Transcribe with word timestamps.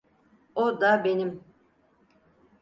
O 0.55 0.71
da 0.81 1.03
benim. 1.03 1.43